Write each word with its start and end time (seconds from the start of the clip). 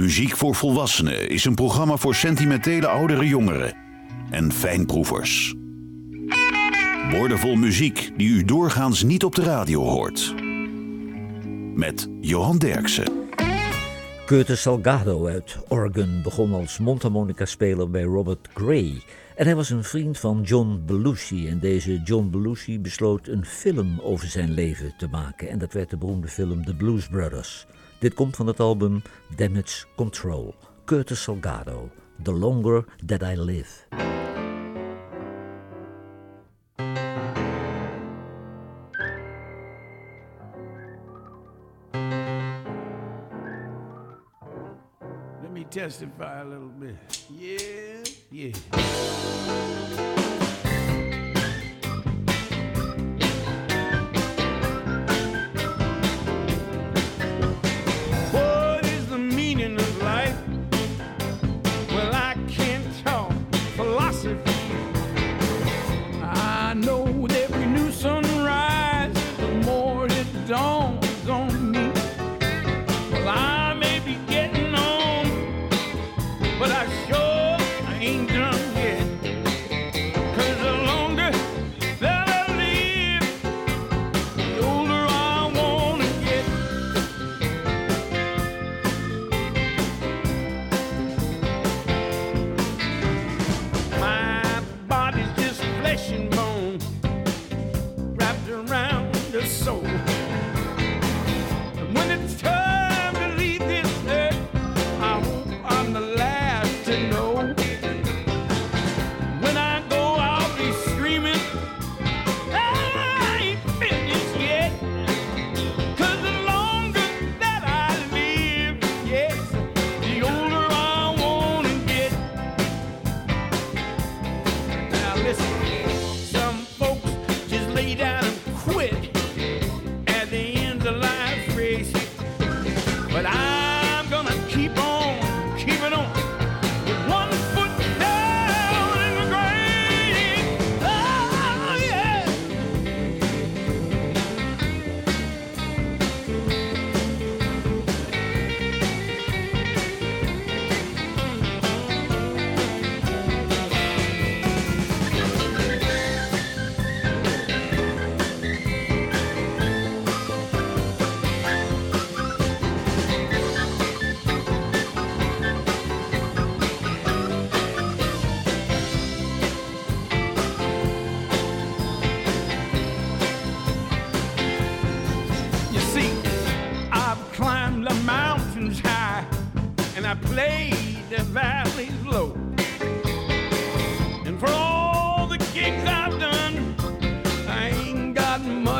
Muziek 0.00 0.36
voor 0.36 0.54
Volwassenen 0.54 1.28
is 1.28 1.44
een 1.44 1.54
programma 1.54 1.96
voor 1.96 2.14
sentimentele 2.14 2.86
oudere 2.86 3.26
jongeren 3.26 3.74
en 4.30 4.52
fijnproevers. 4.52 5.54
Woordenvol 7.10 7.54
muziek 7.54 8.12
die 8.16 8.28
u 8.28 8.44
doorgaans 8.44 9.02
niet 9.02 9.24
op 9.24 9.34
de 9.34 9.42
radio 9.42 9.82
hoort. 9.82 10.34
Met 11.74 12.08
Johan 12.20 12.58
Derksen. 12.58 13.12
Curtis 14.26 14.60
Salgado 14.60 15.26
uit 15.26 15.58
Oregon 15.68 16.20
begon 16.22 16.52
als 16.52 16.78
mondharmonica-speler 16.78 17.90
bij 17.90 18.02
Robert 18.02 18.48
Gray. 18.54 19.02
En 19.36 19.44
hij 19.46 19.56
was 19.56 19.70
een 19.70 19.84
vriend 19.84 20.18
van 20.18 20.42
John 20.42 20.82
Belushi. 20.86 21.48
En 21.48 21.58
deze 21.58 22.00
John 22.04 22.30
Belushi 22.30 22.80
besloot 22.80 23.28
een 23.28 23.44
film 23.44 24.00
over 24.02 24.28
zijn 24.28 24.50
leven 24.50 24.92
te 24.98 25.08
maken. 25.08 25.48
En 25.48 25.58
dat 25.58 25.72
werd 25.72 25.90
de 25.90 25.96
beroemde 25.96 26.28
film 26.28 26.64
The 26.64 26.74
Blues 26.74 27.08
Brothers. 27.08 27.66
Dit 28.00 28.14
komt 28.14 28.36
van 28.36 28.46
het 28.46 28.60
album 28.60 29.02
Damage 29.36 29.84
Control. 29.96 30.54
Curtis 30.84 31.22
Salgado, 31.22 31.90
The 32.22 32.32
Longer 32.32 32.84
That 33.06 33.22
I 33.22 33.40
Live. 33.40 33.88
Testify 45.70 46.40
a 46.40 46.44
little 46.44 46.66
bit. 46.66 46.96
Yeah, 47.30 48.02
yeah. 48.32 50.19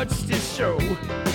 Much 0.01 0.25
to 0.25 0.33
show. 0.33 1.30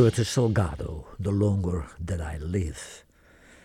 Curtis 0.00 0.32
Salgado, 0.32 1.04
The 1.22 1.30
Longer 1.30 1.84
That 2.04 2.20
I 2.20 2.38
Live. 2.38 3.04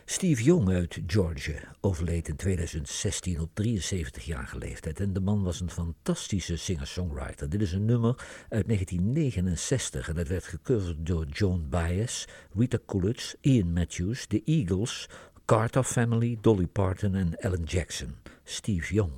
Steve 0.05 0.43
Young 0.43 0.69
uit 0.69 0.99
Georgia 1.07 1.75
overleed 1.81 2.27
in 2.27 2.35
2016 2.35 3.39
op 3.39 3.49
73-jarige 3.49 4.57
leeftijd. 4.57 4.99
En 4.99 5.13
de 5.13 5.19
man 5.19 5.43
was 5.43 5.59
een 5.59 5.69
fantastische 5.69 6.57
singer-songwriter. 6.57 7.49
Dit 7.49 7.61
is 7.61 7.71
een 7.71 7.85
nummer 7.85 8.15
uit 8.49 8.67
1969 8.67 10.09
en 10.09 10.15
dat 10.15 10.27
werd 10.27 10.43
gecoverd 10.43 11.05
door 11.05 11.25
Joan 11.25 11.69
Baez, 11.69 12.25
Rita 12.55 12.79
Coolidge, 12.85 13.38
Ian 13.41 13.73
Matthews, 13.73 14.25
The 14.25 14.41
Eagles, 14.45 15.09
Carter 15.45 15.83
Family, 15.83 16.38
Dolly 16.41 16.67
Parton 16.67 17.15
en 17.15 17.38
Alan 17.39 17.63
Jackson. 17.63 18.15
Steve 18.43 18.93
Young, 18.93 19.13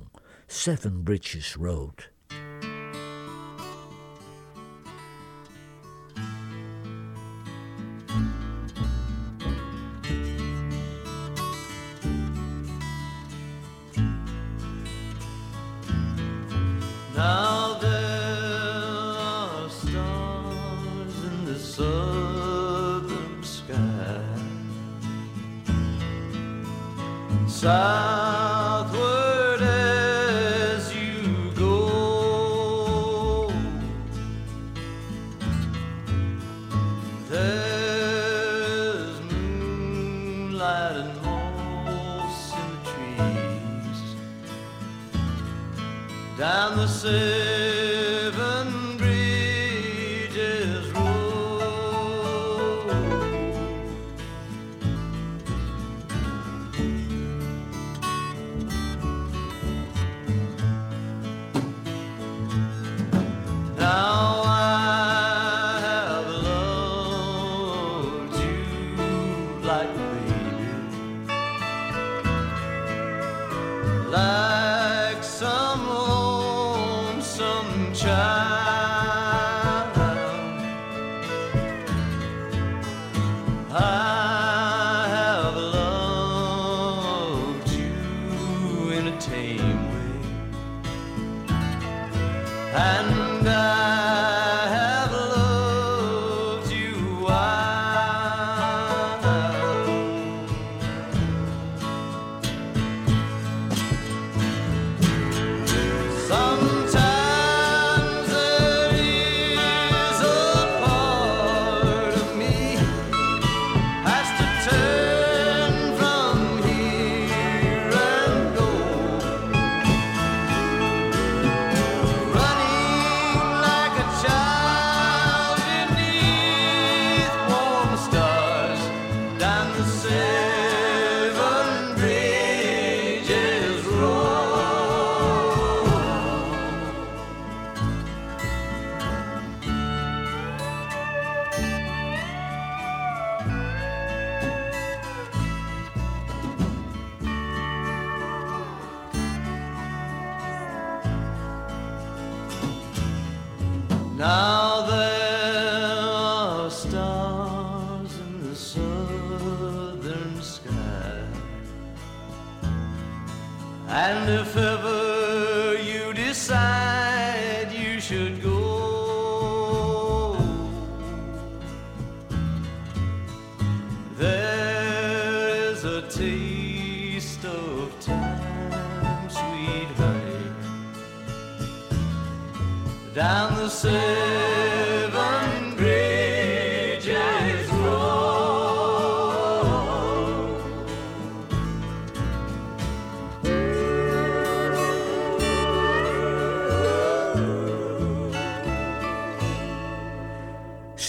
Seven 0.46 1.02
Bridges 1.02 1.54
Road. 1.54 2.10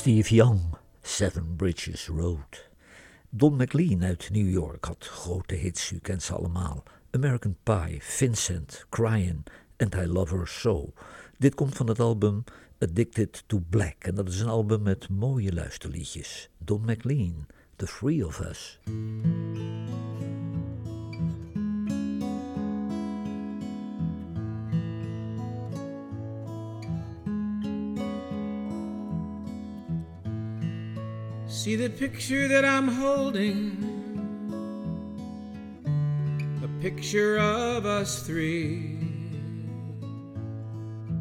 Steve 0.09 0.35
Young, 0.35 0.75
Seven 1.03 1.55
Bridges 1.55 2.07
Road. 2.07 2.67
Don 3.29 3.55
McLean 3.55 4.03
uit 4.03 4.29
New 4.31 4.49
York 4.49 4.85
had 4.85 5.05
grote 5.05 5.55
hits, 5.55 5.91
u 5.91 5.99
kent 5.99 6.23
ze 6.23 6.33
allemaal. 6.33 6.83
American 7.11 7.55
Pie, 7.63 7.99
Vincent, 8.01 8.85
Crying 8.89 9.45
and 9.77 9.95
I 9.95 10.07
Love 10.07 10.35
Her 10.35 10.47
So. 10.47 10.93
Dit 11.37 11.55
komt 11.55 11.75
van 11.75 11.87
het 11.87 11.99
album 11.99 12.43
Addicted 12.79 13.43
to 13.47 13.63
Black 13.69 13.95
en 13.99 14.15
dat 14.15 14.27
is 14.27 14.39
een 14.39 14.47
album 14.47 14.81
met 14.81 15.09
mooie 15.09 15.53
luisterliedjes. 15.53 16.49
Don 16.57 16.81
McLean, 16.85 17.45
The 17.75 17.85
Three 17.85 18.25
of 18.25 18.39
Us. 18.39 18.79
See 31.59 31.75
the 31.75 31.89
picture 31.89 32.47
that 32.47 32.63
I'm 32.63 32.87
holding? 32.87 33.75
A 36.63 36.81
picture 36.81 37.37
of 37.37 37.85
us 37.85 38.25
three 38.25 38.97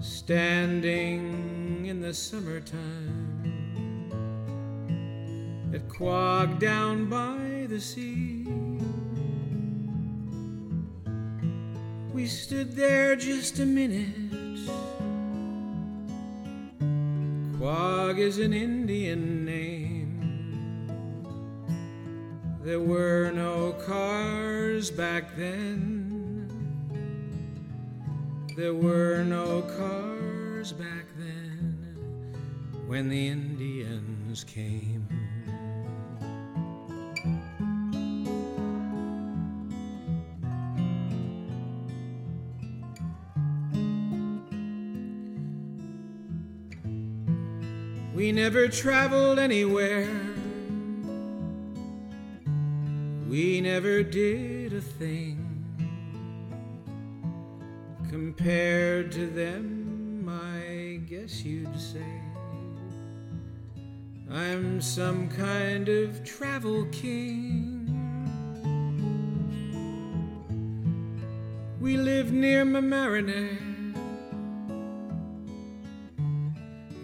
standing 0.00 1.86
in 1.86 2.00
the 2.00 2.14
summertime 2.14 3.42
at 5.74 5.88
Quogue 5.88 6.60
down 6.60 7.10
by 7.10 7.66
the 7.68 7.80
sea. 7.80 8.46
We 12.14 12.28
stood 12.28 12.76
there 12.76 13.16
just 13.16 13.58
a 13.58 13.66
minute. 13.66 14.14
Quogue 17.58 18.20
is 18.20 18.38
an 18.38 18.52
Indian 18.52 19.44
name. 19.44 19.77
There 22.68 22.80
were 22.80 23.30
no 23.30 23.72
cars 23.86 24.90
back 24.90 25.34
then. 25.38 26.50
There 28.58 28.74
were 28.74 29.24
no 29.24 29.62
cars 29.62 30.74
back 30.74 31.06
then 31.16 31.96
when 32.86 33.08
the 33.08 33.28
Indians 33.28 34.44
came. 34.44 35.08
We 48.14 48.30
never 48.30 48.68
traveled 48.68 49.38
anywhere. 49.38 50.27
We 53.28 53.60
never 53.60 54.02
did 54.02 54.72
a 54.72 54.80
thing 54.80 55.44
compared 58.08 59.12
to 59.12 59.26
them, 59.26 60.26
I 60.26 61.00
guess 61.06 61.44
you'd 61.44 61.78
say. 61.78 62.22
I'm 64.30 64.80
some 64.80 65.28
kind 65.28 65.90
of 65.90 66.24
travel 66.24 66.86
king. 66.86 67.84
We 71.82 71.98
live 71.98 72.32
near 72.32 72.64
Mamaroneck. 72.64 73.94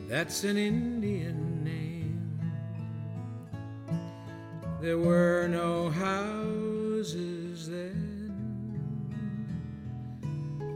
That's 0.09 0.45
an 0.45 0.57
Indian 0.57 1.43
There 4.85 4.99
were 4.99 5.49
no 5.49 5.88
houses 5.88 7.71
there. 7.71 7.95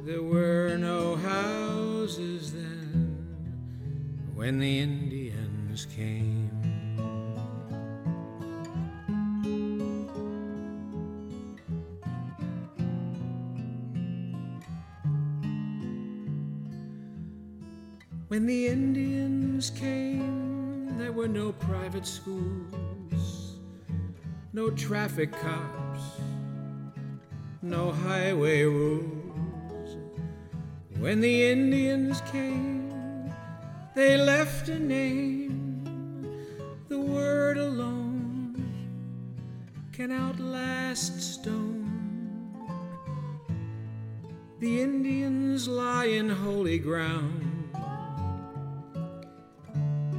There 0.07 0.23
were 0.23 0.79
no 0.79 1.15
houses 1.17 2.55
then 2.55 3.19
when 4.35 4.61
the 4.61 4.79
Indians 4.79 5.87
came. 5.95 6.49
When 18.29 18.47
the 18.47 18.69
Indians 18.69 19.69
came, 19.69 20.97
there 20.97 21.13
were 21.13 21.29
no 21.29 21.53
private 21.53 22.07
schools, 22.07 22.73
no 24.59 24.71
traffic 24.71 25.31
cops, 25.31 26.03
no 27.63 27.93
highway 27.93 28.65
rules. 28.65 29.97
When 30.99 31.21
the 31.21 31.45
Indians 31.53 32.21
came, 32.33 33.33
they 33.95 34.17
left 34.17 34.69
a 34.69 34.77
name. 34.77 35.55
The 36.89 36.99
word 36.99 37.57
alone 37.57 38.97
can 39.93 40.11
outlast 40.11 41.23
stone. 41.23 41.87
The 44.59 44.83
Indians 44.83 45.69
lie 45.69 46.07
in 46.07 46.29
holy 46.29 46.81
ground 46.81 47.71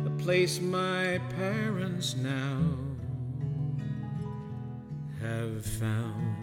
a 0.05 0.24
place 0.24 0.62
my 0.62 1.19
parents 1.36 2.15
now 2.15 2.88
have 5.21 5.65
found. 5.65 6.39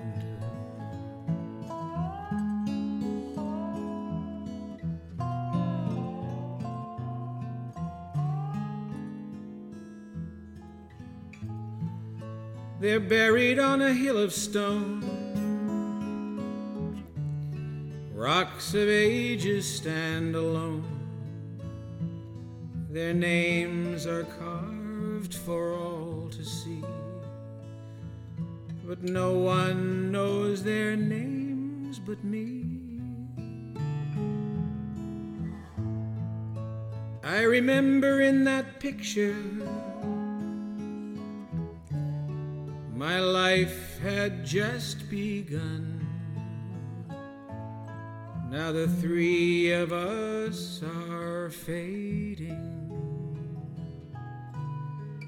They're 12.78 13.00
buried 13.00 13.58
on 13.58 13.80
a 13.80 13.92
hill 13.92 14.18
of 14.18 14.32
stone. 14.32 15.02
Rocks 18.14 18.74
of 18.74 18.88
ages 18.88 19.66
stand 19.66 20.36
alone. 20.36 20.84
Their 22.90 23.14
names 23.14 24.06
are 24.06 24.24
carved 24.24 25.34
for 25.34 25.72
all 25.72 25.95
But 28.98 29.10
no 29.10 29.34
one 29.34 30.10
knows 30.10 30.62
their 30.62 30.96
names 30.96 31.98
but 31.98 32.22
me. 32.24 32.62
I 37.22 37.42
remember 37.42 38.22
in 38.22 38.44
that 38.44 38.80
picture 38.80 39.36
my 42.94 43.20
life 43.20 43.98
had 43.98 44.46
just 44.46 45.10
begun. 45.10 46.06
Now 48.50 48.72
the 48.72 48.88
three 48.88 49.72
of 49.72 49.92
us 49.92 50.82
are 50.82 51.50
fading. 51.50 52.72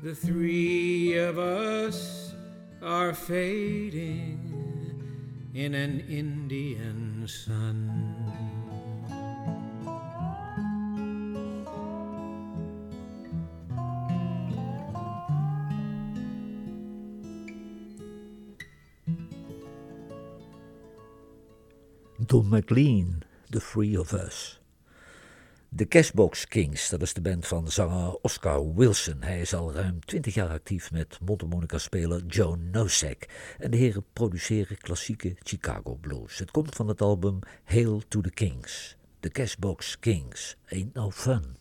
The 0.03 0.15
three 0.15 1.19
of 1.19 1.39
us 1.39 2.18
are 2.83 3.13
fading 3.13 4.39
in 5.55 5.75
an 5.75 6.01
Indian 6.09 7.27
sun. 7.27 8.15
Don 22.25 22.51
McLean, 22.51 23.23
The 23.51 23.61
Three 23.61 23.97
of 23.97 24.13
Us. 24.13 24.59
De 25.71 25.89
Cashbox 25.89 26.47
Kings, 26.47 26.89
dat 26.89 27.03
is 27.03 27.15
de 27.15 27.21
band 27.21 27.47
van 27.47 27.69
zanger 27.69 28.15
Oscar 28.15 28.75
Wilson. 28.75 29.17
Hij 29.21 29.41
is 29.41 29.55
al 29.55 29.73
ruim 29.73 30.01
20 30.01 30.35
jaar 30.35 30.49
actief 30.49 30.93
met 30.93 31.19
mondharmonica-speler 31.25 32.25
Joe 32.27 32.57
Nosek. 32.57 33.29
En 33.59 33.71
de 33.71 33.77
heren 33.77 34.05
produceren 34.13 34.79
klassieke 34.79 35.37
Chicago 35.43 35.95
blues. 35.95 36.39
Het 36.39 36.51
komt 36.51 36.75
van 36.75 36.89
het 36.89 37.01
album 37.01 37.39
Hail 37.65 38.03
to 38.09 38.21
the 38.21 38.31
Kings. 38.31 38.97
De 39.21 39.29
Cashbox 39.29 39.99
Kings, 39.99 40.57
ain't 40.69 40.95
no 40.95 41.11
fun. 41.11 41.57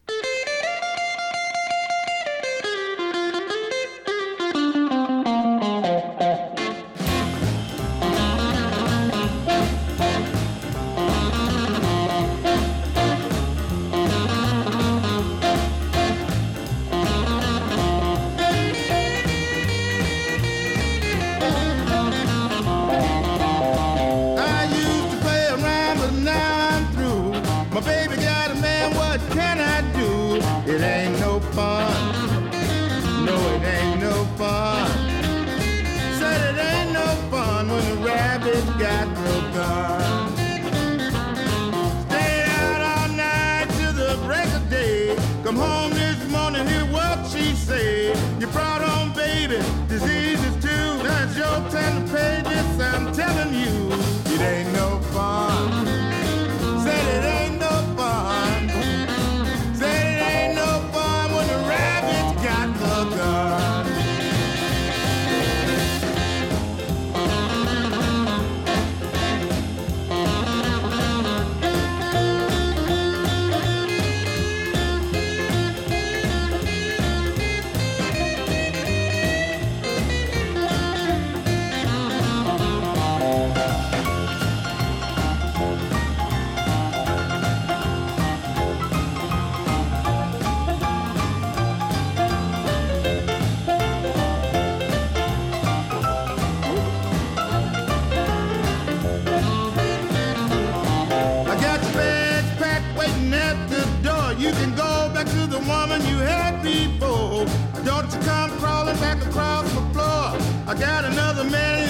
Got 110.80 111.06
another 111.06 111.44
man 111.44 111.87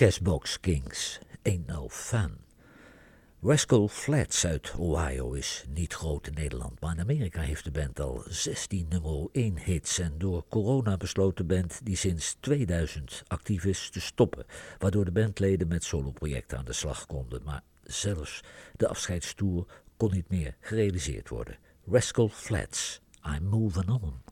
Cashbox 0.00 0.60
Kings, 0.60 1.18
Ain't 1.44 1.66
No 1.66 1.88
Fun. 1.88 2.38
Rascal 3.42 3.88
Flats 3.88 4.46
uit 4.46 4.74
Ohio 4.78 5.32
is 5.32 5.64
niet 5.68 5.92
groot 5.92 6.26
in 6.26 6.34
Nederland, 6.34 6.80
maar 6.80 6.94
in 6.94 7.00
Amerika 7.00 7.40
heeft 7.40 7.64
de 7.64 7.70
band 7.70 8.00
al 8.00 8.22
16 8.28 8.86
nummer 8.88 9.28
1 9.32 9.58
hits 9.58 9.98
en 9.98 10.14
door 10.18 10.44
corona 10.48 10.96
besloot 10.96 11.36
de 11.36 11.44
band 11.44 11.80
die 11.84 11.96
sinds 11.96 12.36
2000 12.40 13.22
actief 13.26 13.64
is 13.64 13.90
te 13.90 14.00
stoppen, 14.00 14.44
waardoor 14.78 15.04
de 15.04 15.12
bandleden 15.12 15.68
met 15.68 15.84
soloprojecten 15.84 16.58
aan 16.58 16.64
de 16.64 16.72
slag 16.72 17.06
konden, 17.06 17.42
maar 17.42 17.62
zelfs 17.82 18.40
de 18.76 18.88
afscheidstoer 18.88 19.66
kon 19.96 20.12
niet 20.12 20.28
meer 20.28 20.56
gerealiseerd 20.60 21.28
worden. 21.28 21.58
Rascal 21.90 22.28
Flats, 22.28 23.00
I'm 23.36 23.44
Moving 23.44 23.90
On. 23.90 24.29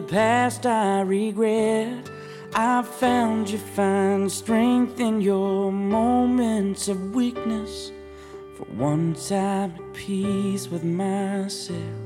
The 0.00 0.06
past 0.06 0.64
I 0.64 1.00
regret. 1.00 2.08
I 2.54 2.82
found 2.82 3.50
you 3.50 3.58
find 3.58 4.30
strength 4.30 5.00
in 5.00 5.20
your 5.20 5.72
moments 5.72 6.86
of 6.86 7.16
weakness. 7.16 7.90
For 8.56 8.66
once 8.76 9.32
I'm 9.32 9.72
at 9.72 9.94
peace 9.94 10.68
with 10.68 10.84
myself. 10.84 11.98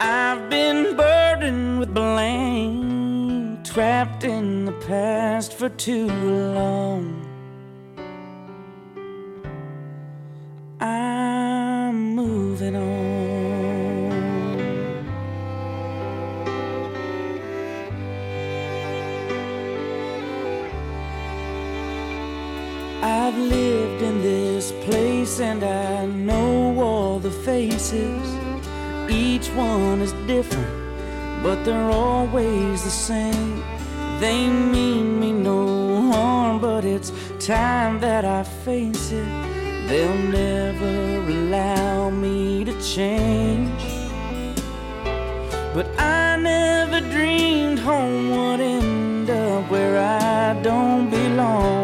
I've 0.00 0.48
been 0.48 0.96
burdened 0.96 1.80
with 1.80 1.92
blame, 1.92 3.62
trapped 3.62 4.24
in 4.24 4.64
the 4.64 4.78
past 4.88 5.52
for 5.52 5.68
too 5.68 6.06
long. 6.06 7.17
Faces. 27.58 28.26
Each 29.10 29.48
one 29.48 30.00
is 30.00 30.12
different, 30.34 30.74
but 31.42 31.56
they're 31.64 31.92
always 32.06 32.84
the 32.84 32.96
same. 33.10 33.56
They 34.20 34.40
mean 34.74 35.18
me 35.18 35.32
no 35.32 36.12
harm, 36.12 36.60
but 36.60 36.84
it's 36.84 37.10
time 37.54 37.94
that 38.06 38.24
I 38.24 38.44
face 38.66 39.06
it. 39.22 39.30
They'll 39.88 40.22
never 40.42 40.96
allow 41.34 42.10
me 42.10 42.64
to 42.68 42.74
change. 42.94 43.82
But 45.74 45.86
I 45.98 46.36
never 46.52 47.00
dreamed 47.14 47.80
home 47.80 48.30
would 48.36 48.60
end 48.60 49.30
up 49.30 49.68
where 49.72 49.96
I 49.98 50.62
don't 50.62 51.10
belong. 51.10 51.77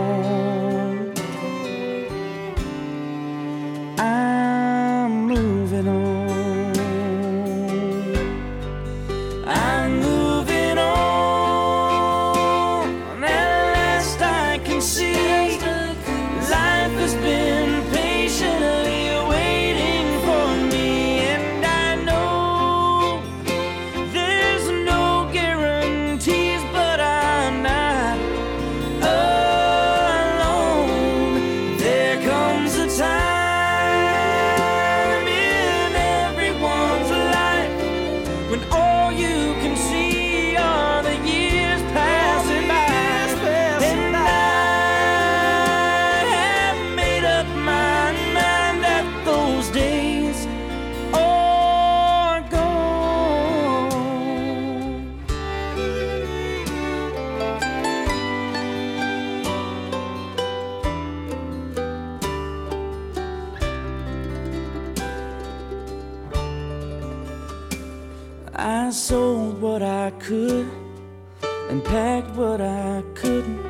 And 71.74 71.84
packed 71.84 72.30
what 72.36 72.60
I 72.60 73.02
couldn't. 73.16 73.60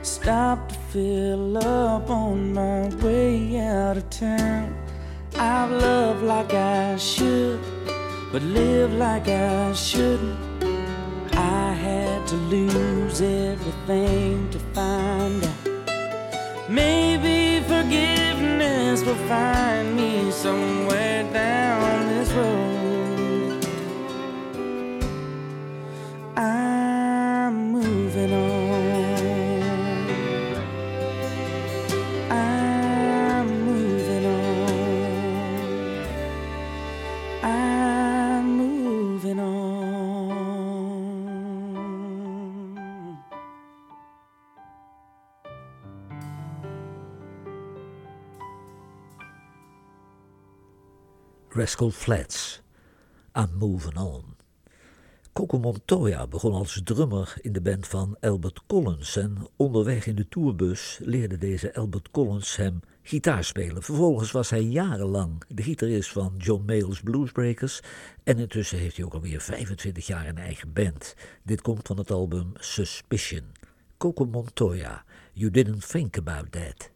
Stopped 0.00 0.70
to 0.70 0.78
fill 0.90 1.58
up 1.58 2.08
on 2.08 2.54
my 2.54 2.88
way 3.04 3.58
out 3.58 3.98
of 3.98 4.08
town. 4.08 4.74
I've 5.34 5.70
loved 5.70 6.22
like 6.22 6.54
I 6.54 6.96
should, 6.96 7.60
but 8.32 8.40
lived 8.40 8.94
like 8.94 9.28
I 9.28 9.74
shouldn't. 9.74 10.38
I 11.34 11.74
had 11.86 12.26
to 12.28 12.36
lose 12.54 13.20
everything 13.20 14.48
to 14.54 14.58
find 14.74 15.44
out. 15.44 16.70
Maybe 16.70 17.60
forgiveness 17.74 19.04
will 19.04 19.22
find 19.28 19.94
me 19.94 20.30
somewhere 20.30 21.30
down 21.34 22.08
this 22.08 22.32
road. 22.32 22.75
Rascal 51.66 51.90
Flats, 51.90 52.60
I'm 53.34 53.50
Moving 53.58 53.96
On. 53.98 54.36
Coco 55.32 55.58
Montoya 55.58 56.26
begon 56.26 56.52
als 56.52 56.80
drummer 56.84 57.34
in 57.40 57.52
de 57.52 57.60
band 57.60 57.86
van 57.86 58.16
Albert 58.20 58.60
Collins 58.66 59.16
en 59.16 59.48
onderweg 59.56 60.06
in 60.06 60.14
de 60.14 60.28
tourbus 60.28 60.98
leerde 61.02 61.38
deze 61.38 61.74
Albert 61.74 62.10
Collins 62.10 62.56
hem 62.56 62.80
gitaar 63.02 63.44
spelen. 63.44 63.82
Vervolgens 63.82 64.30
was 64.30 64.50
hij 64.50 64.62
jarenlang 64.62 65.42
de 65.48 65.62
gitarist 65.62 66.12
van 66.12 66.34
John 66.36 66.64
Mayall's 66.66 67.00
Bluesbreakers 67.00 67.80
en 68.24 68.38
intussen 68.38 68.78
heeft 68.78 68.96
hij 68.96 69.04
ook 69.04 69.14
alweer 69.14 69.40
25 69.40 70.06
jaar 70.06 70.26
een 70.26 70.38
eigen 70.38 70.72
band. 70.72 71.14
Dit 71.42 71.62
komt 71.62 71.86
van 71.86 71.98
het 71.98 72.10
album 72.10 72.52
Suspicion. 72.54 73.44
Coco 73.98 74.24
Montoya, 74.24 75.04
You 75.32 75.50
Didn't 75.50 75.88
Think 75.88 76.18
About 76.18 76.52
That. 76.52 76.90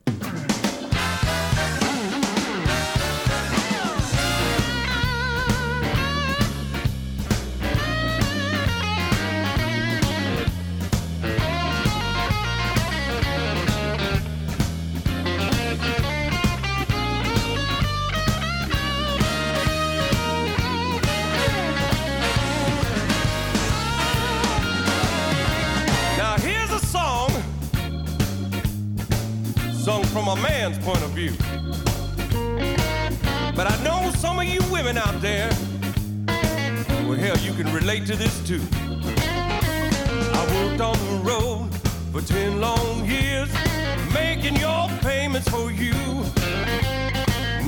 Man's 30.40 30.78
point 30.78 31.02
of 31.02 31.10
view. 31.10 31.32
But 33.54 33.66
I 33.70 33.82
know 33.82 34.10
some 34.12 34.38
of 34.38 34.44
you 34.44 34.60
women 34.72 34.96
out 34.96 35.20
there, 35.20 35.50
well, 37.06 37.18
hell, 37.18 37.36
you 37.38 37.52
can 37.52 37.72
relate 37.72 38.06
to 38.06 38.16
this 38.16 38.40
too. 38.46 38.62
I 40.32 40.40
worked 40.54 40.80
on 40.80 40.96
the 41.08 41.20
road 41.22 41.68
for 42.12 42.22
10 42.22 42.60
long 42.60 43.04
years, 43.06 43.50
making 44.14 44.56
your 44.56 44.88
payments 45.00 45.48
for 45.48 45.70
you. 45.70 45.94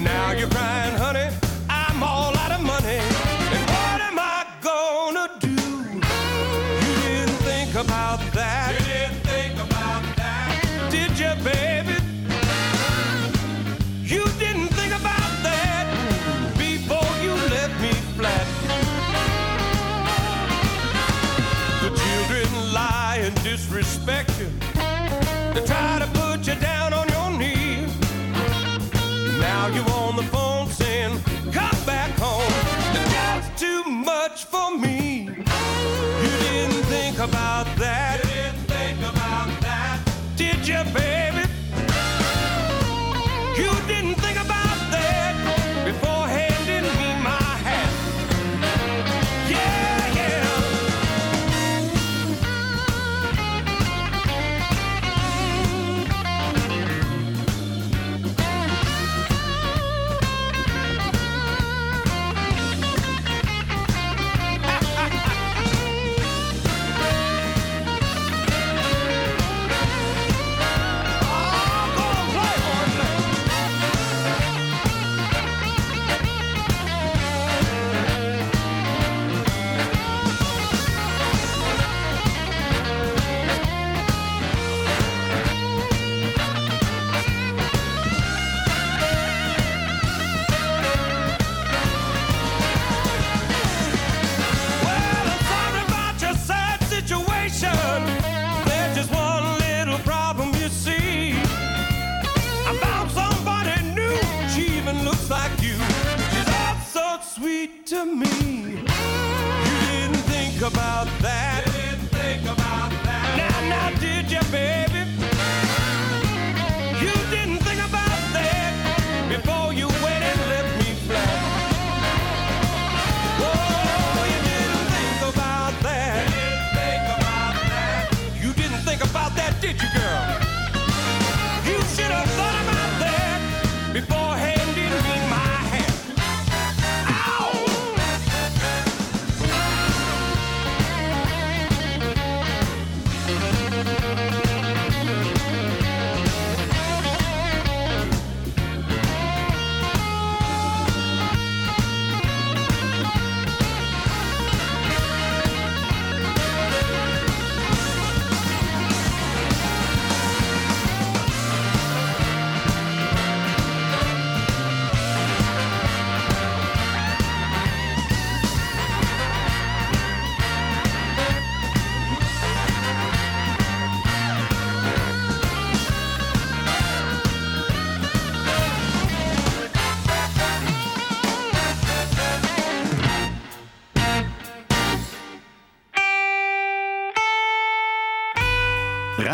Now 0.02 0.32
you're 0.32 0.48
crying, 0.50 0.96
honey, 0.96 1.28
I'm 1.68 2.02
all 2.02 2.36
out 2.36 2.52
of 2.52 2.62
money. 2.62 3.41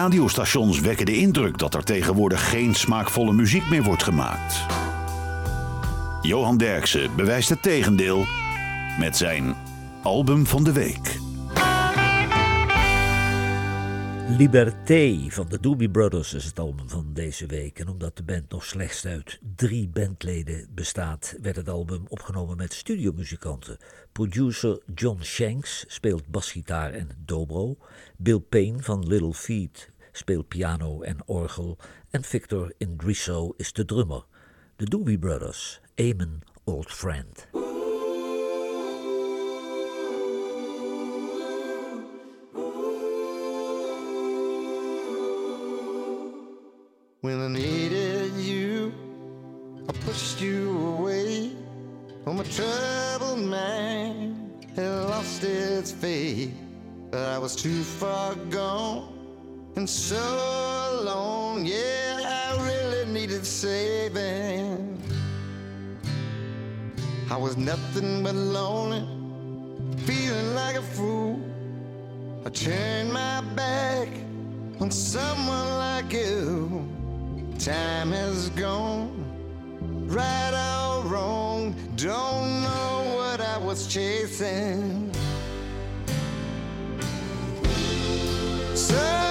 Radiostations 0.08 0.80
wekken 0.80 1.06
de 1.06 1.16
indruk 1.16 1.58
dat 1.58 1.74
er 1.74 1.84
tegenwoordig 1.84 2.50
geen 2.50 2.74
smaakvolle 2.74 3.32
muziek 3.32 3.68
meer 3.68 3.82
wordt 3.82 4.02
gemaakt. 4.02 4.66
Johan 6.22 6.56
Derksen 6.56 7.16
bewijst 7.16 7.48
het 7.48 7.62
tegendeel 7.62 8.24
met 8.98 9.16
zijn 9.16 9.54
album 10.02 10.46
van 10.46 10.64
de 10.64 10.72
week. 10.72 11.18
Liberté 14.38 15.26
van 15.28 15.48
de 15.48 15.60
Doobie 15.60 15.90
Brothers 15.90 16.34
is 16.34 16.44
het 16.44 16.58
album 16.58 16.88
van 16.88 17.10
deze 17.12 17.46
week. 17.46 17.78
En 17.78 17.88
omdat 17.88 18.16
de 18.16 18.22
band 18.22 18.50
nog 18.50 18.64
slechts 18.64 19.06
uit 19.06 19.38
drie 19.56 19.88
bandleden 19.88 20.68
bestaat, 20.74 21.36
werd 21.42 21.56
het 21.56 21.68
album 21.68 22.04
opgenomen 22.08 22.56
met 22.56 22.72
studiomuzikanten. 22.72 23.76
Producer 24.12 24.80
John 24.94 25.22
Shanks 25.22 25.84
speelt 25.88 26.28
basgitaar 26.28 26.92
en 26.92 27.08
dobro. 27.24 27.76
Bill 28.16 28.38
Payne 28.38 28.82
van 28.82 29.06
Little 29.06 29.34
Feet 29.34 29.96
speelt 30.18 30.48
piano 30.48 31.02
en 31.02 31.18
orgel. 31.26 31.78
En 32.11 32.22
Victor 32.22 32.72
Indriso 32.78 33.54
is 33.57 33.72
de 33.72 33.85
drummer. 33.85 34.24
De 34.76 34.85
Doobie 34.85 35.18
Brothers, 35.18 35.81
Amen 36.00 36.42
Old 36.64 36.90
Friend. 36.90 37.46
When 47.20 47.40
I 47.40 47.48
needed 47.48 48.33
you, 48.37 48.92
I 49.88 49.92
pushed 50.04 50.40
you 50.40 50.96
away. 50.98 51.52
Oh, 52.26 52.33
my 52.33 52.44
troubled 52.44 53.40
mind 53.40 54.66
had 54.76 55.09
lost 55.09 55.42
its 55.42 55.92
faith. 55.92 56.54
But 57.11 57.26
I 57.26 57.38
was 57.38 57.57
too 57.57 57.83
far 57.83 58.35
gone 58.50 59.17
and 59.78 59.88
so 59.88 60.16
alone. 61.00 61.64
Yeah, 61.64 62.48
I 62.50 62.66
really 62.66 63.12
needed 63.12 63.46
saving. 63.46 65.00
I 67.30 67.36
was 67.36 67.56
nothing 67.56 68.24
but 68.24 68.34
lonely, 68.34 69.06
feeling 69.98 70.52
like 70.56 70.74
a 70.74 70.82
fool. 70.82 71.40
I 72.44 72.50
turned 72.50 73.12
my 73.12 73.40
back 73.54 74.08
on 74.80 74.90
someone 74.90 75.68
like 75.86 76.12
you. 76.12 76.84
Time 77.60 78.10
has 78.10 78.50
gone, 78.50 79.12
right 80.08 80.54
or 80.68 81.04
wrong. 81.04 81.76
Don't 81.94 82.62
know 82.66 83.14
what 83.16 83.40
I 83.40 83.58
was 83.58 83.86
chasing. 83.86 85.12
So 88.74 89.27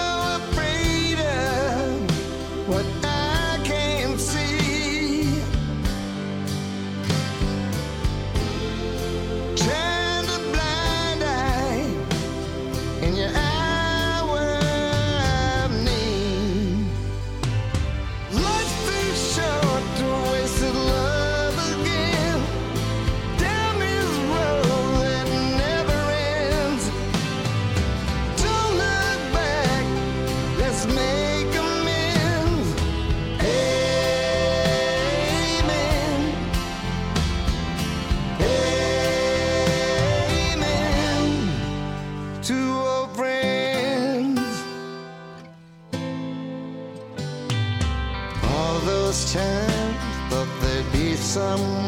some 51.37 51.86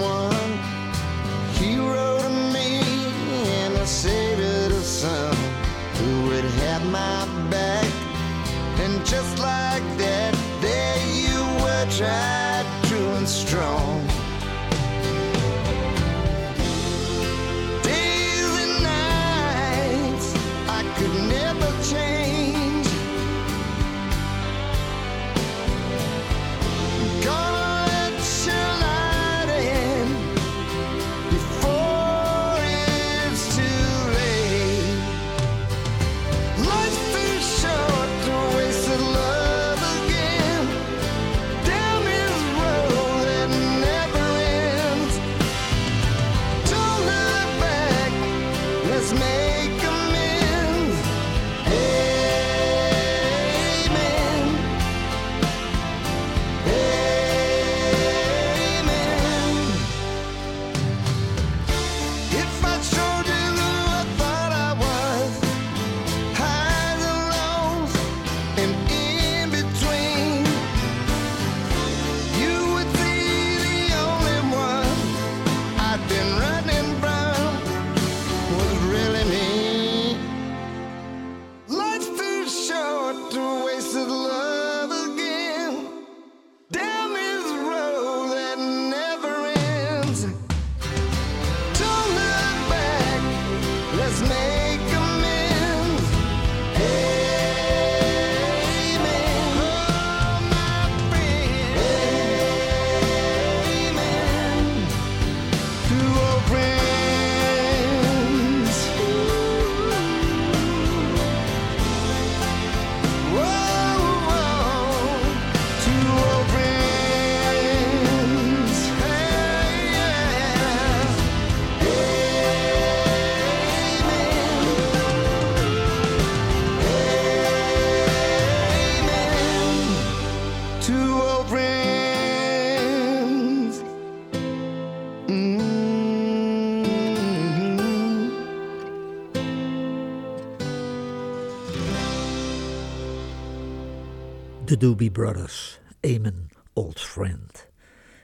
Doobie 144.79 145.11
Brothers, 145.11 145.79
Amen, 146.01 146.49
Old 146.73 146.99
Friend. 146.99 147.67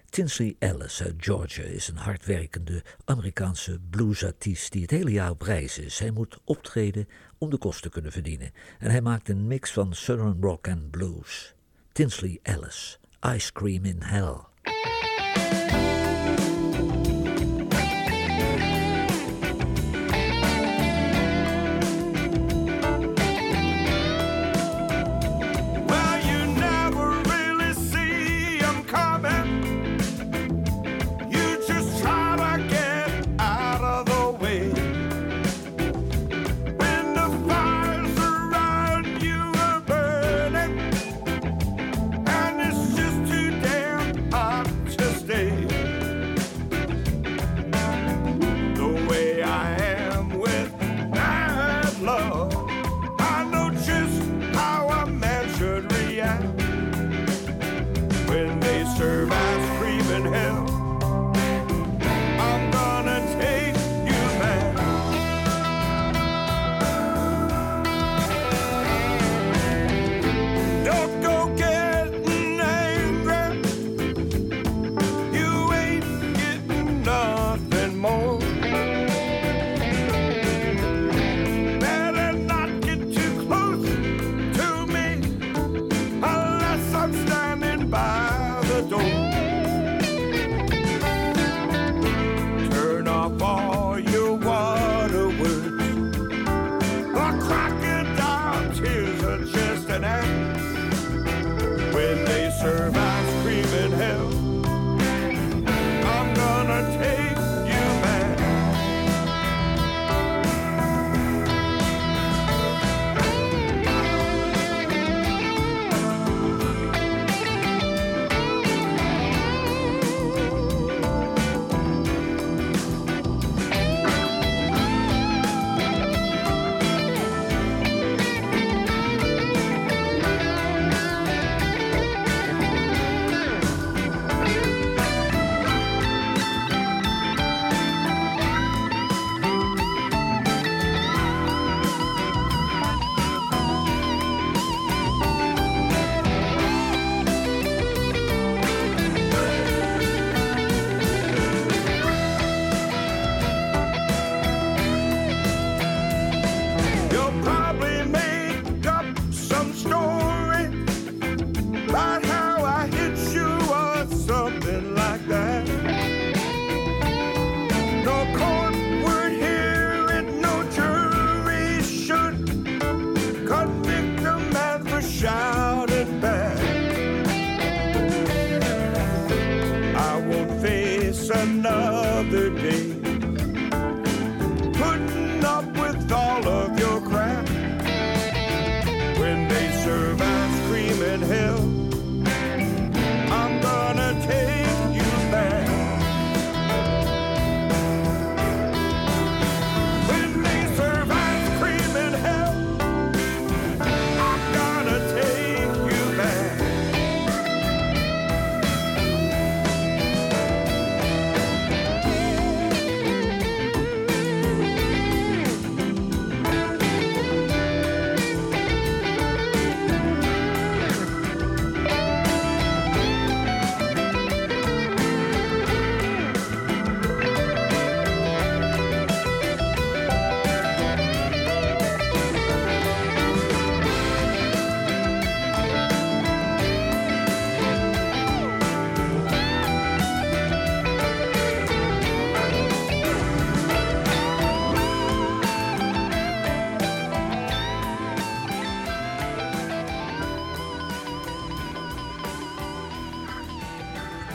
Tinsley 0.10 0.56
Ellis 0.60 1.04
uit 1.04 1.15
Georgia 1.18 1.63
is 1.63 1.88
een 1.88 1.98
hardwerkende 1.98 2.84
Amerikaanse 3.06 3.80
bluesartiest 3.89 4.72
die 4.72 4.82
het 4.82 4.91
hele 4.91 5.12
jaar 5.12 5.30
op 5.30 5.41
reis 5.41 5.78
is. 5.78 6.00
Hij 6.00 6.12
moet 6.12 6.39
optreden 6.44 7.08
om 7.38 7.50
de 7.50 7.58
kosten 7.58 7.84
te 7.84 7.89
kunnen 7.89 8.12
verdienen. 8.12 8.52
En 8.80 8.91
hij 8.91 9.02
maakt 9.02 9.30
een 9.30 9.48
mix 9.48 9.72
van 9.72 9.94
Southern 9.94 10.41
Rock 10.41 10.68
en 10.68 10.89
Blues. 10.89 11.56
Tinsley 11.91 12.39
Ellis, 12.41 13.00
Ice 13.36 13.52
Cream 13.52 13.86
in 13.86 14.02
Hell. 14.02 14.55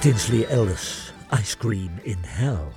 Tinsley 0.00 0.46
Ellis, 0.46 1.12
Ice 1.40 1.56
Cream 1.56 1.90
in 2.02 2.18
Hell. 2.20 2.72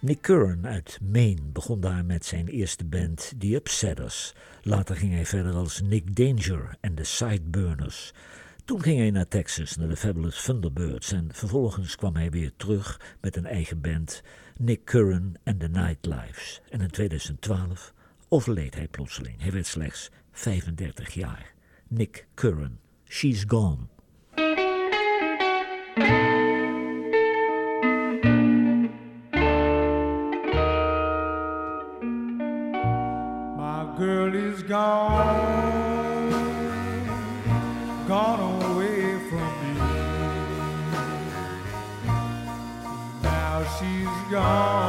Nick 0.00 0.20
Curran 0.20 0.66
uit 0.66 0.98
Maine 1.02 1.42
begon 1.52 1.80
daar 1.80 2.04
met 2.04 2.24
zijn 2.24 2.48
eerste 2.48 2.84
band 2.84 3.32
The 3.38 3.54
Upsetters. 3.54 4.34
Later 4.62 4.96
ging 4.96 5.12
hij 5.12 5.26
verder 5.26 5.54
als 5.54 5.80
Nick 5.80 6.16
Danger 6.16 6.76
en 6.80 6.94
de 6.94 7.04
Sideburners. 7.04 8.12
Toen 8.64 8.82
ging 8.82 8.98
hij 8.98 9.10
naar 9.10 9.28
Texas, 9.28 9.76
naar 9.76 9.88
de 9.88 9.96
Fabulous 9.96 10.44
Thunderbirds 10.44 11.12
en 11.12 11.28
vervolgens 11.32 11.96
kwam 11.96 12.16
hij 12.16 12.30
weer 12.30 12.52
terug 12.56 13.00
met 13.20 13.36
een 13.36 13.46
eigen 13.46 13.80
band, 13.80 14.22
Nick 14.56 14.84
Curran 14.84 15.36
and 15.44 15.60
the 15.60 15.68
Nightlives. 15.68 16.60
En 16.70 16.80
in 16.80 16.90
2012 16.90 17.94
overleed 18.28 18.74
hij 18.74 18.88
plotseling. 18.88 19.42
Hij 19.42 19.52
werd 19.52 19.66
slechts 19.66 20.10
35 20.32 21.14
jaar. 21.14 21.54
Nick 21.88 22.26
Curran, 22.34 22.78
She's 23.04 23.44
Gone. 23.46 23.90
She's 44.42 44.81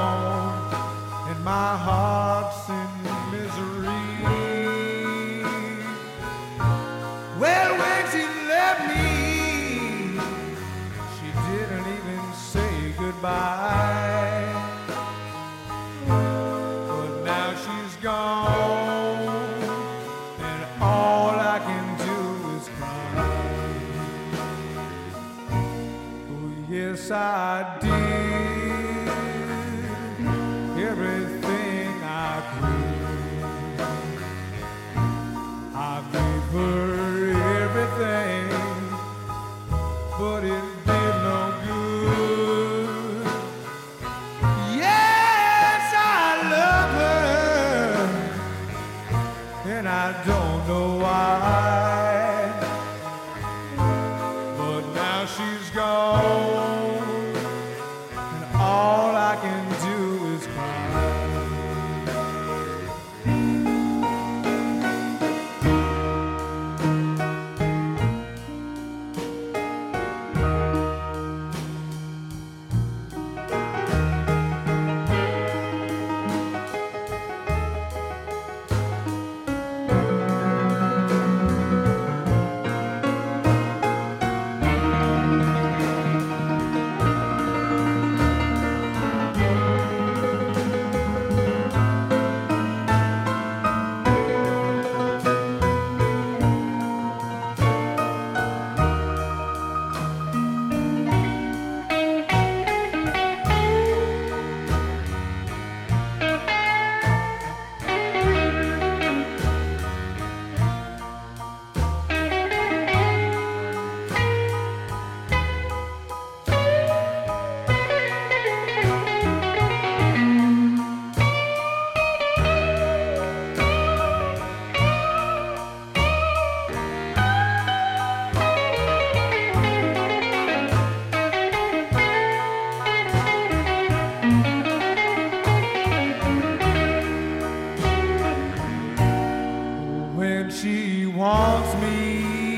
me. 141.82 142.58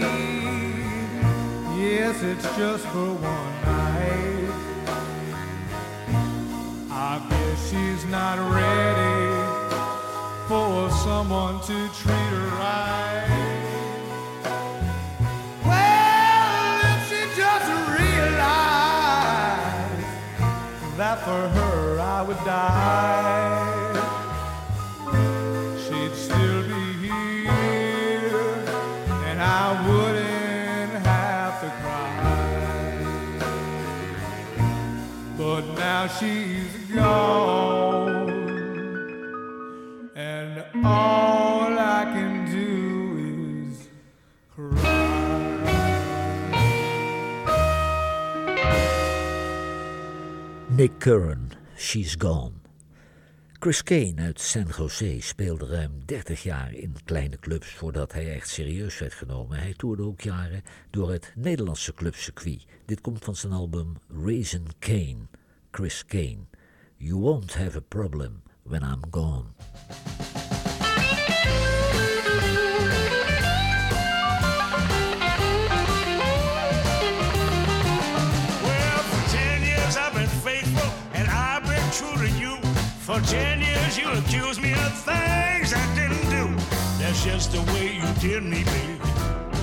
Yes, 1.78 2.22
it's 2.24 2.47
just 2.57 2.86
for 2.88 3.13
one 3.13 3.61
night. 3.63 4.49
I 6.91 7.22
guess 7.30 7.70
she's 7.70 8.05
not 8.05 8.38
ready 8.53 9.26
for 10.47 10.89
someone 11.03 11.59
to 11.61 11.78
treat 11.99 12.32
her 12.36 12.47
right. 12.59 13.28
Well, 15.66 16.80
if 16.91 16.99
she 17.09 17.22
just 17.36 17.68
realized 17.99 18.97
that 20.97 21.18
for 21.26 21.43
her 21.57 21.99
I 21.99 22.22
would 22.22 22.43
die 22.45 23.44
she's 36.08 36.91
gone. 36.93 38.30
And 40.16 40.64
all 40.86 41.78
I 41.78 42.03
can 42.14 42.45
do 42.51 43.70
is 43.70 43.89
Nick 50.70 50.99
Curran, 50.99 51.51
She's 51.78 52.16
Gone. 52.18 52.53
Chris 53.60 53.84
Kane 53.84 54.14
uit 54.18 54.39
San 54.39 54.68
Jose 54.78 55.18
speelde 55.20 55.66
ruim 55.66 55.91
30 56.06 56.43
jaar 56.43 56.74
in 56.74 56.95
kleine 57.06 57.39
clubs 57.39 57.68
voordat 57.68 58.14
hij 58.14 58.34
echt 58.34 58.49
serieus 58.49 58.99
werd 58.99 59.14
genomen. 59.14 59.58
Hij 59.58 59.74
toerde 59.74 60.03
ook 60.03 60.22
jaren 60.22 60.62
door 60.89 61.12
het 61.12 61.32
Nederlandse 61.36 61.93
clubcircuit. 61.93 62.66
Dit 62.86 63.01
komt 63.01 63.24
van 63.24 63.36
zijn 63.36 63.53
album 63.53 63.93
Raisin 64.26 64.68
Kane. 64.80 65.28
Chris 65.76 66.03
Cain. 66.03 66.47
You 66.97 67.17
won't 67.17 67.51
have 67.55 67.76
a 67.76 67.82
problem 67.82 68.43
when 68.63 68.82
I'm 68.82 69.01
gone. 69.11 69.53
Well, 78.63 78.99
for 79.03 79.30
ten 79.36 79.63
years 79.63 79.97
I've 79.97 80.13
been 80.13 80.30
faithful 80.47 80.93
and 81.13 81.28
I've 81.28 81.63
been 81.63 81.91
true 81.91 82.26
to 82.26 82.30
you. 82.39 82.55
For 83.01 83.19
ten 83.30 83.59
years 83.59 83.97
you 83.97 84.07
accused 84.11 84.61
me 84.61 84.71
of 84.71 84.93
things 85.03 85.73
I 85.73 85.86
didn't 85.93 86.30
do. 86.30 86.55
That's 86.99 87.21
just 87.26 87.51
the 87.51 87.61
way 87.73 87.93
you 87.97 88.07
did 88.21 88.43
me, 88.43 88.63
baby. 88.63 88.93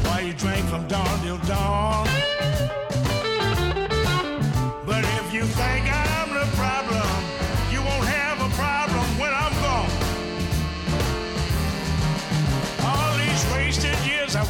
Why 0.04 0.20
you 0.26 0.34
drank 0.34 0.66
from 0.66 0.86
dawn 0.88 1.22
till 1.22 1.38
dawn. 1.38 2.06
But 4.84 5.04
if 5.04 5.32
you 5.32 5.44
think 5.44 5.81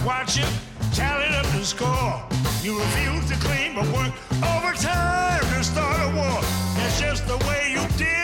I've 0.09 0.27
tallied 0.95 1.33
up 1.33 1.47
the 1.53 1.65
score. 1.65 2.23
You 2.63 2.79
refuse 2.79 3.29
to 3.31 3.37
clean 3.37 3.77
but 3.77 3.87
work 3.89 4.13
overtime 4.43 5.41
to 5.41 5.65
start 5.65 6.01
a 6.01 6.17
war. 6.17 6.41
That's 6.77 7.01
just 7.01 7.27
the 7.29 7.37
way 7.47 7.71
you 7.73 7.87
did 7.97 8.22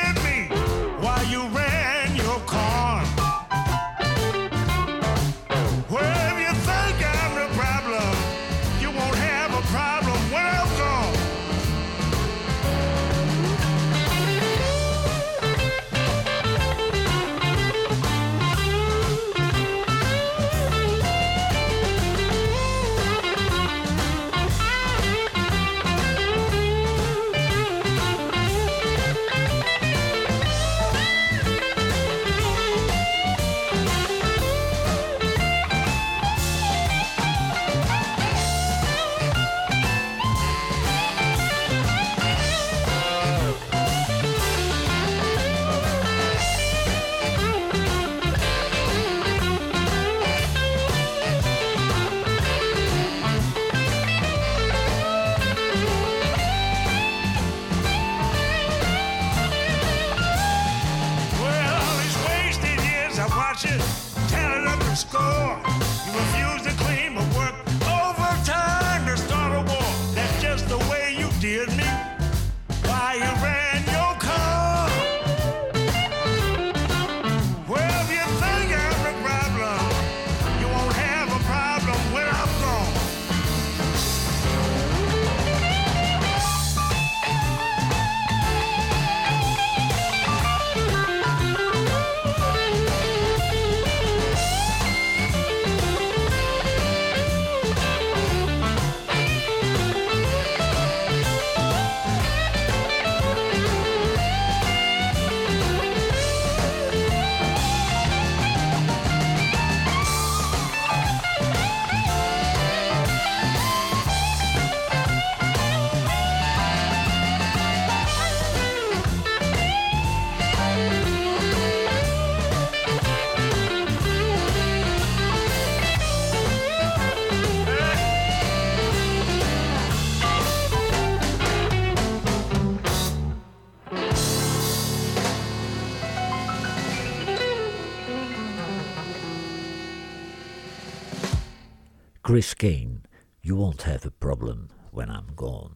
Chris 142.29 142.55
Kane, 142.55 143.01
You 143.41 143.57
Won't 143.57 143.85
Have 143.85 144.05
a 144.05 144.11
Problem 144.11 144.68
When 144.91 145.09
I'm 145.09 145.26
Gone. 145.35 145.70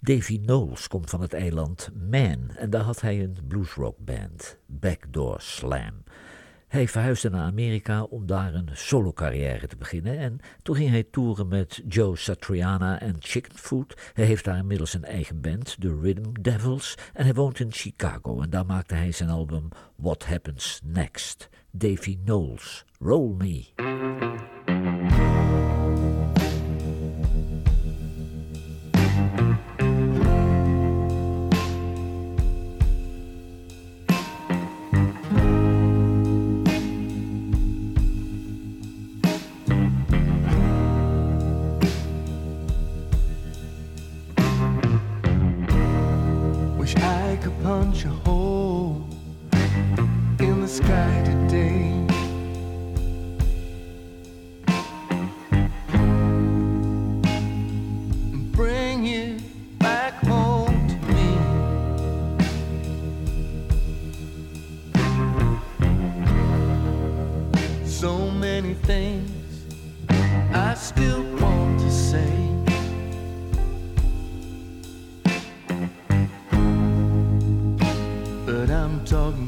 Davy 0.00 0.40
Knowles 0.40 0.88
komt 0.88 1.10
van 1.10 1.20
het 1.20 1.32
eiland 1.32 1.90
Man 2.10 2.50
en 2.54 2.70
daar 2.70 2.82
had 2.82 3.00
hij 3.00 3.22
een 3.22 3.36
bluesrock 3.48 3.96
band, 3.98 4.58
Backdoor 4.66 5.40
Slam. 5.40 6.02
Hij 6.68 6.88
verhuisde 6.88 7.30
naar 7.30 7.46
Amerika 7.46 8.02
om 8.02 8.26
daar 8.26 8.54
een 8.54 8.70
solocarrière 8.72 9.66
te 9.66 9.76
beginnen 9.76 10.18
en 10.18 10.38
toen 10.62 10.76
ging 10.76 10.90
hij 10.90 11.02
toeren 11.10 11.48
met 11.48 11.82
Joe 11.88 12.16
Satriana 12.16 13.00
en 13.00 13.16
Chicken 13.18 13.58
Food. 13.58 14.10
Hij 14.12 14.24
heeft 14.24 14.44
daar 14.44 14.58
inmiddels 14.58 14.94
een 14.94 15.04
eigen 15.04 15.40
band, 15.40 15.76
The 15.80 15.98
Rhythm 16.00 16.32
Devils, 16.40 16.94
en 17.12 17.24
hij 17.24 17.34
woont 17.34 17.60
in 17.60 17.72
Chicago 17.72 18.40
en 18.40 18.50
daar 18.50 18.66
maakte 18.66 18.94
hij 18.94 19.12
zijn 19.12 19.30
album 19.30 19.68
What 19.96 20.24
Happens 20.24 20.80
Next. 20.84 21.48
Davy 21.70 22.18
Knowles, 22.24 22.84
Roll 22.98 23.34
Me. 23.34 25.24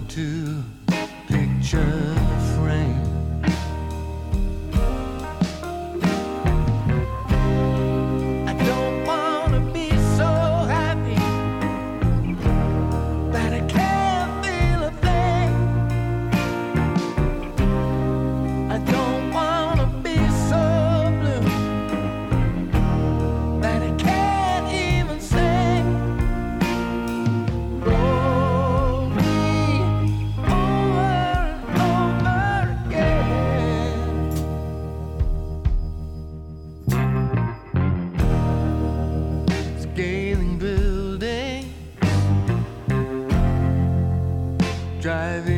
To 0.09 0.78
driving 45.09 45.57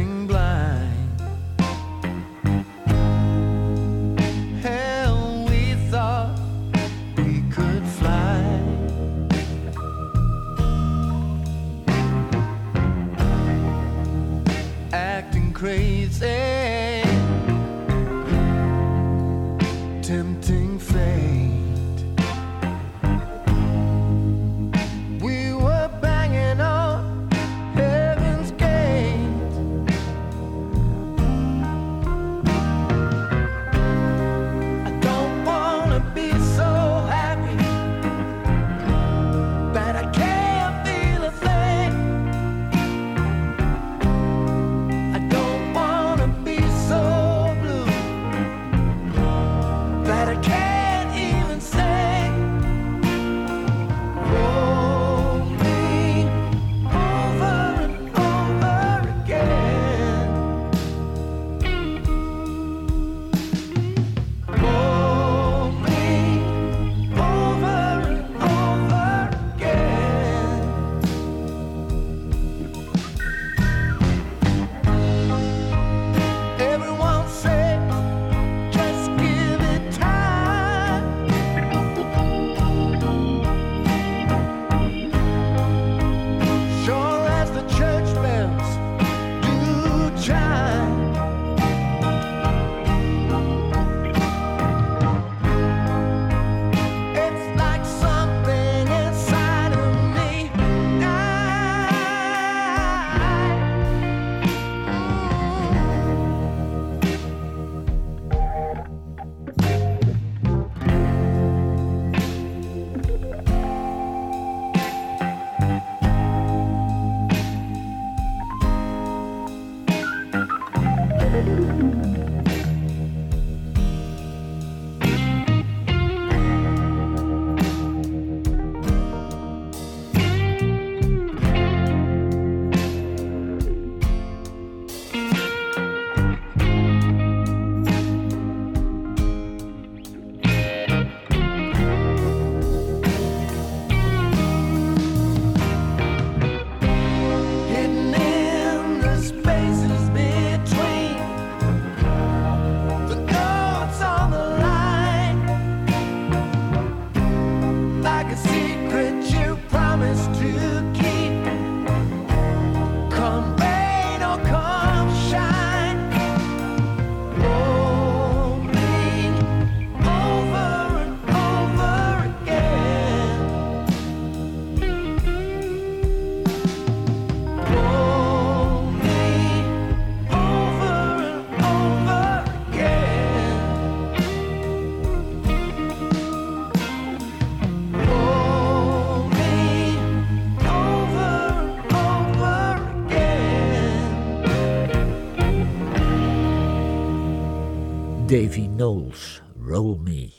Davy 198.31 198.69
Knowles, 198.69 199.43
Roll 199.67 199.99
Me. 199.99 200.33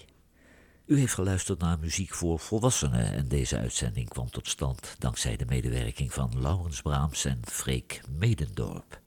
U 0.86 1.00
heeft 1.00 1.14
geluisterd 1.14 1.60
naar 1.60 1.80
muziek 1.80 2.14
voor 2.14 2.40
volwassenen 2.40 3.14
en 3.14 3.28
deze 3.28 3.58
uitzending 3.58 4.10
kwam 4.10 4.30
tot 4.30 4.48
stand 4.48 4.96
dankzij 5.00 5.36
de 5.36 5.46
medewerking 5.46 6.14
van 6.14 6.42
Laurens 6.42 6.82
Braams 6.82 7.26
en 7.26 7.40
Freek 7.44 8.02
Medendorp. 8.18 9.02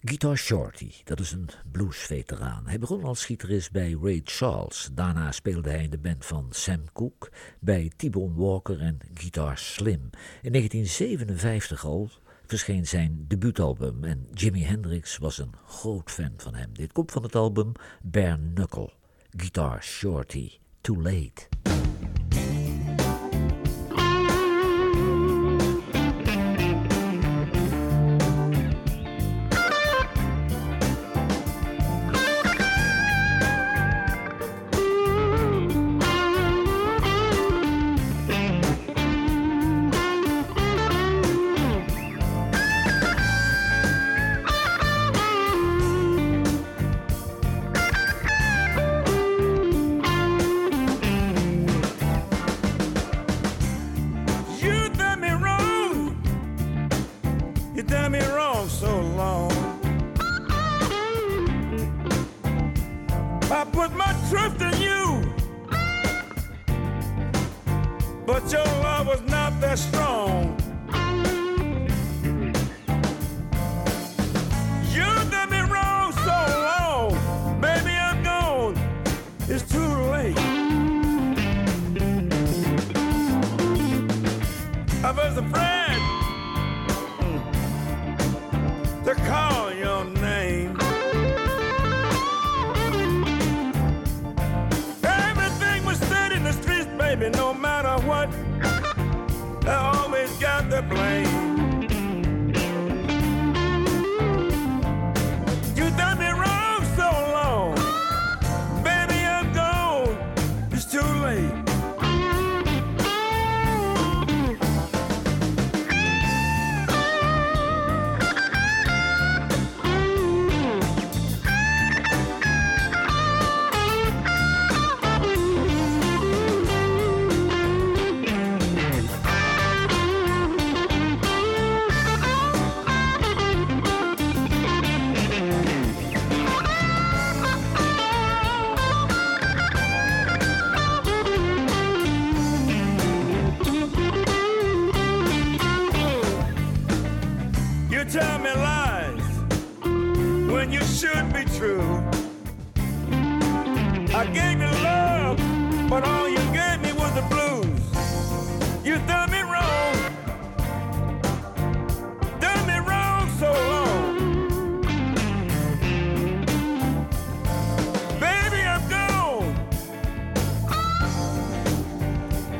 Guitar 0.00 0.36
Shorty, 0.36 0.92
dat 1.04 1.20
is 1.20 1.32
een 1.32 1.48
bluesveteraan. 1.72 2.66
Hij 2.66 2.78
begon 2.78 3.04
als 3.04 3.24
gitarist 3.24 3.72
bij 3.72 3.96
Ray 4.02 4.20
Charles. 4.24 4.88
Daarna 4.92 5.32
speelde 5.32 5.70
hij 5.70 5.82
in 5.82 5.90
de 5.90 5.98
band 5.98 6.24
van 6.24 6.46
Sam 6.50 6.92
Cooke, 6.92 7.30
bij 7.60 7.90
T-Bone 7.96 8.34
Walker 8.34 8.80
en 8.80 8.98
Guitar 9.14 9.58
Slim. 9.58 10.10
In 10.42 10.52
1957 10.52 11.84
al 11.84 12.10
verscheen 12.54 12.86
zijn 12.86 13.24
debuutalbum 13.28 14.04
en 14.04 14.28
Jimi 14.32 14.64
Hendrix 14.64 15.18
was 15.18 15.38
een 15.38 15.54
groot 15.66 16.10
fan 16.10 16.32
van 16.36 16.54
hem. 16.54 16.68
Dit 16.72 16.92
komt 16.92 17.12
van 17.12 17.22
het 17.22 17.34
album 17.34 17.72
Bare 18.02 18.38
Knuckle, 18.54 18.90
Guitar 19.30 19.82
Shorty, 19.82 20.50
Too 20.80 21.02
Late. 21.02 21.48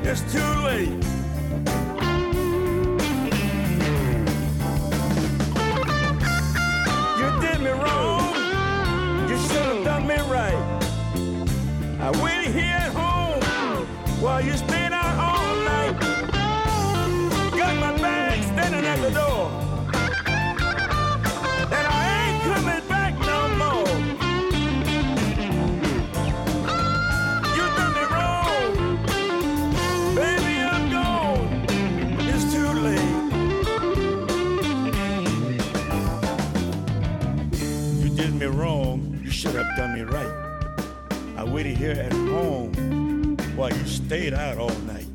it's 0.06 0.20
too 0.32 0.38
late. 0.62 0.88
You 7.18 7.40
did 7.40 7.60
me 7.60 7.70
wrong. 7.70 8.34
You 9.28 9.36
should 9.38 9.66
have 9.66 9.84
done 9.84 10.06
me 10.06 10.16
right. 10.30 10.60
I 12.00 12.10
waited 12.22 12.54
here 12.54 12.64
at 12.64 12.92
home 12.92 13.86
while 14.20 14.44
you. 14.44 14.73
here 41.72 41.92
at 41.92 42.12
home 42.12 43.36
while 43.56 43.70
you 43.70 43.86
stayed 43.86 44.34
out 44.34 44.58
all 44.58 44.74
night. 44.80 45.06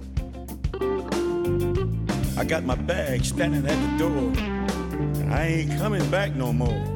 I 2.38 2.46
got 2.46 2.64
my 2.64 2.76
bag 2.76 3.26
standing 3.26 3.68
at 3.68 3.92
the 3.92 3.98
door, 3.98 4.32
and 5.22 5.34
I 5.34 5.46
ain't 5.46 5.78
coming 5.78 6.10
back 6.10 6.36
no 6.36 6.54
more. 6.54 6.89